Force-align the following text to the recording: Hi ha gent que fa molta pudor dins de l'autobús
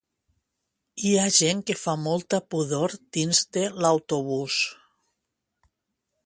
Hi 1.01 1.11
ha 1.17 1.25
gent 1.39 1.61
que 1.67 1.75
fa 1.81 1.93
molta 2.05 2.39
pudor 2.55 2.95
dins 3.19 3.43
de 3.59 3.67
l'autobús 3.85 4.59